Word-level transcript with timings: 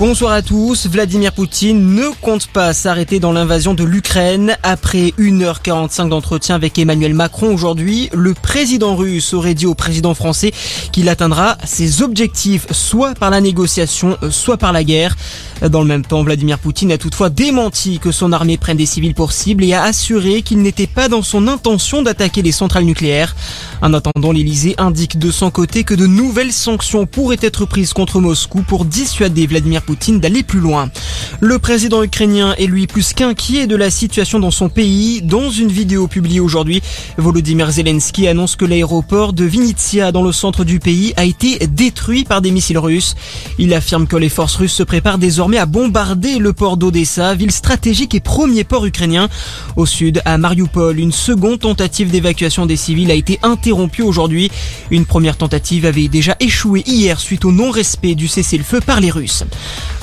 Bonsoir 0.00 0.32
à 0.32 0.42
tous. 0.42 0.88
Vladimir 0.88 1.32
Poutine 1.32 1.94
ne 1.94 2.08
compte 2.20 2.48
pas 2.48 2.74
s'arrêter 2.74 3.20
dans 3.20 3.30
l'invasion 3.30 3.74
de 3.74 3.84
l'Ukraine. 3.84 4.56
Après 4.64 5.14
1h45 5.20 6.08
d'entretien 6.08 6.56
avec 6.56 6.76
Emmanuel 6.80 7.14
Macron 7.14 7.54
aujourd'hui, 7.54 8.10
le 8.12 8.34
président 8.34 8.96
russe 8.96 9.32
aurait 9.34 9.54
dit 9.54 9.66
au 9.66 9.76
président 9.76 10.12
français 10.14 10.50
qu'il 10.90 11.08
atteindra 11.08 11.56
ses 11.64 12.02
objectifs 12.02 12.66
soit 12.72 13.14
par 13.14 13.30
la 13.30 13.40
négociation, 13.40 14.18
soit 14.30 14.56
par 14.56 14.72
la 14.72 14.82
guerre. 14.82 15.14
Dans 15.62 15.80
le 15.80 15.86
même 15.86 16.04
temps, 16.04 16.24
Vladimir 16.24 16.58
Poutine 16.58 16.90
a 16.90 16.98
toutefois 16.98 17.30
démenti 17.30 18.00
que 18.00 18.10
son 18.10 18.32
armée 18.32 18.58
prenne 18.58 18.76
des 18.76 18.86
civils 18.86 19.14
pour 19.14 19.30
cible 19.30 19.62
et 19.62 19.74
a 19.74 19.84
assuré 19.84 20.42
qu'il 20.42 20.60
n'était 20.60 20.88
pas 20.88 21.08
dans 21.08 21.22
son 21.22 21.46
intention 21.46 22.02
d'attaquer 22.02 22.42
les 22.42 22.52
centrales 22.52 22.84
nucléaires. 22.84 23.36
En 23.80 23.94
attendant, 23.94 24.32
l'Elysée 24.32 24.74
indique 24.76 25.20
de 25.20 25.30
son 25.30 25.52
côté 25.52 25.84
que 25.84 25.94
de 25.94 26.06
nouvelles 26.06 26.52
sanctions 26.52 27.06
pourraient 27.06 27.38
être 27.40 27.64
prises 27.64 27.92
contre 27.92 28.18
Moscou 28.18 28.62
pour 28.62 28.84
dissuader 28.84 29.46
Vladimir 29.46 29.83
Poutine 29.84 30.18
d'aller 30.18 30.42
plus 30.42 30.60
loin. 30.60 30.90
Le 31.40 31.58
président 31.58 32.02
ukrainien 32.02 32.54
est 32.58 32.66
lui 32.66 32.86
plus 32.86 33.12
qu'inquiet 33.12 33.66
de 33.66 33.76
la 33.76 33.90
situation 33.90 34.38
dans 34.38 34.50
son 34.50 34.68
pays. 34.68 35.20
Dans 35.22 35.50
une 35.50 35.68
vidéo 35.68 36.06
publiée 36.08 36.40
aujourd'hui, 36.40 36.82
Volodymyr 37.18 37.70
Zelensky 37.70 38.26
annonce 38.26 38.56
que 38.56 38.64
l'aéroport 38.64 39.32
de 39.32 39.44
Vinnytsia 39.44 40.10
dans 40.10 40.22
le 40.22 40.32
centre 40.32 40.64
du 40.64 40.80
pays 40.80 41.12
a 41.16 41.24
été 41.24 41.66
détruit 41.66 42.24
par 42.24 42.40
des 42.40 42.50
missiles 42.50 42.78
russes. 42.78 43.14
Il 43.58 43.74
affirme 43.74 44.06
que 44.06 44.16
les 44.16 44.28
forces 44.28 44.56
russes 44.56 44.72
se 44.72 44.82
préparent 44.82 45.18
désormais 45.18 45.58
à 45.58 45.66
bombarder 45.66 46.38
le 46.38 46.52
port 46.52 46.76
d'Odessa, 46.76 47.34
ville 47.34 47.52
stratégique 47.52 48.14
et 48.14 48.20
premier 48.20 48.64
port 48.64 48.86
ukrainien. 48.86 49.28
Au 49.76 49.86
sud, 49.86 50.22
à 50.24 50.38
Mariupol, 50.38 50.98
une 50.98 51.12
seconde 51.12 51.60
tentative 51.60 52.10
d'évacuation 52.10 52.66
des 52.66 52.76
civils 52.76 53.10
a 53.10 53.14
été 53.14 53.38
interrompue 53.42 54.02
aujourd'hui. 54.02 54.50
Une 54.90 55.04
première 55.04 55.36
tentative 55.36 55.84
avait 55.84 56.08
déjà 56.08 56.36
échoué 56.40 56.82
hier 56.86 57.20
suite 57.20 57.44
au 57.44 57.52
non-respect 57.52 58.14
du 58.14 58.28
cessez-le-feu 58.28 58.80
par 58.80 59.00
les 59.00 59.10
Russes. 59.10 59.44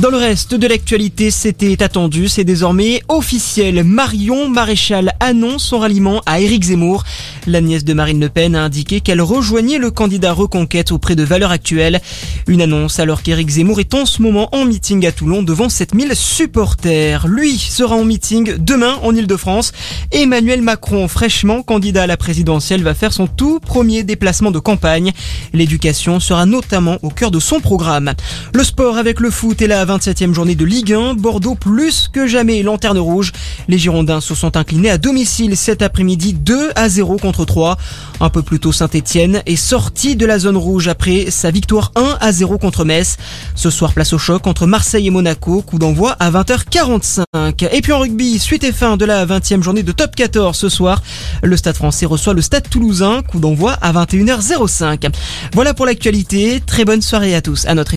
Dans 0.01 0.09
le 0.09 0.17
reste 0.17 0.55
de 0.55 0.65
l'actualité, 0.65 1.29
c'était 1.29 1.83
attendu, 1.83 2.27
c'est 2.27 2.43
désormais 2.43 3.03
officiel. 3.07 3.83
Marion 3.83 4.49
Maréchal 4.49 5.13
annonce 5.19 5.63
son 5.63 5.77
ralliement 5.77 6.21
à 6.25 6.39
Éric 6.39 6.63
Zemmour. 6.63 7.03
La 7.45 7.61
nièce 7.61 7.83
de 7.83 7.93
Marine 7.93 8.19
Le 8.19 8.29
Pen 8.29 8.55
a 8.55 8.63
indiqué 8.63 9.01
qu'elle 9.01 9.21
rejoignait 9.21 9.77
le 9.77 9.91
candidat 9.91 10.33
Reconquête 10.33 10.91
auprès 10.91 11.15
de 11.15 11.23
Valeurs 11.23 11.51
Actuelles. 11.51 12.01
Une 12.47 12.63
annonce 12.63 12.99
alors 12.99 13.21
qu'Éric 13.21 13.49
Zemmour 13.49 13.79
est 13.79 13.93
en 13.93 14.07
ce 14.07 14.23
moment 14.23 14.49
en 14.55 14.65
meeting 14.65 15.05
à 15.05 15.11
Toulon 15.11 15.43
devant 15.43 15.69
7000 15.69 16.15
supporters. 16.15 17.27
Lui 17.27 17.57
sera 17.59 17.95
en 17.95 18.03
meeting 18.03 18.55
demain 18.57 18.97
en 19.03 19.15
Ile-de-France. 19.15 19.71
Emmanuel 20.11 20.63
Macron, 20.63 21.07
fraîchement 21.07 21.61
candidat 21.61 22.03
à 22.03 22.07
la 22.07 22.17
présidentielle, 22.17 22.81
va 22.81 22.95
faire 22.95 23.13
son 23.13 23.27
tout 23.27 23.59
premier 23.59 24.01
déplacement 24.01 24.49
de 24.49 24.59
campagne. 24.59 25.11
L'éducation 25.53 26.19
sera 26.19 26.47
notamment 26.47 26.97
au 27.03 27.09
cœur 27.09 27.29
de 27.29 27.39
son 27.39 27.59
programme. 27.59 28.13
Le 28.53 28.63
sport 28.63 28.97
avec 28.97 29.19
le 29.19 29.29
foot 29.29 29.60
la 29.67 29.85
27e 29.85 30.33
journée 30.33 30.55
de 30.55 30.65
Ligue 30.65 30.93
1. 30.93 31.15
Bordeaux 31.15 31.55
plus 31.55 32.09
que 32.11 32.27
jamais 32.27 32.63
lanterne 32.63 32.97
rouge. 32.97 33.31
Les 33.67 33.77
Girondins 33.77 34.21
se 34.21 34.35
sont 34.35 34.57
inclinés 34.57 34.89
à 34.89 34.97
domicile 34.97 35.57
cet 35.57 35.81
après-midi 35.81 36.33
2 36.33 36.71
à 36.75 36.89
0 36.89 37.17
contre 37.17 37.45
3. 37.45 37.77
Un 38.19 38.29
peu 38.29 38.41
plus 38.41 38.59
tôt 38.59 38.71
Saint-Etienne 38.71 39.41
est 39.45 39.55
sorti 39.55 40.15
de 40.15 40.25
la 40.25 40.39
zone 40.39 40.57
rouge 40.57 40.87
après 40.87 41.31
sa 41.31 41.51
victoire 41.51 41.91
1 41.95 42.17
à 42.19 42.31
0 42.31 42.57
contre 42.59 42.85
Metz. 42.85 43.17
Ce 43.55 43.69
soir 43.69 43.93
place 43.93 44.13
au 44.13 44.17
choc 44.17 44.47
entre 44.47 44.67
Marseille 44.67 45.07
et 45.07 45.09
Monaco. 45.09 45.61
Coup 45.61 45.79
d'envoi 45.79 46.15
à 46.19 46.31
20h45. 46.31 47.23
Et 47.71 47.81
puis 47.81 47.91
en 47.91 47.99
rugby, 47.99 48.39
suite 48.39 48.63
et 48.63 48.71
fin 48.71 48.97
de 48.97 49.05
la 49.05 49.25
20e 49.25 49.61
journée 49.61 49.83
de 49.83 49.91
top 49.91 50.15
14 50.15 50.55
ce 50.57 50.69
soir. 50.69 51.01
Le 51.43 51.57
stade 51.57 51.75
français 51.75 52.05
reçoit 52.05 52.33
le 52.33 52.41
stade 52.41 52.69
toulousain. 52.69 53.21
Coup 53.23 53.39
d'envoi 53.39 53.73
à 53.81 53.91
21h05. 53.91 55.11
Voilà 55.53 55.73
pour 55.73 55.85
l'actualité. 55.85 56.61
Très 56.65 56.85
bonne 56.85 57.01
soirée 57.01 57.35
à 57.35 57.41
tous. 57.41 57.65
À 57.65 57.75
notre 57.75 57.89